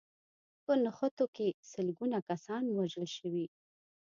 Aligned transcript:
په 0.63 0.71
نښتو 0.83 1.25
کې 1.35 1.47
سلګونه 1.71 2.17
کسان 2.29 2.63
وژل 2.77 3.05
شوي 3.17 3.45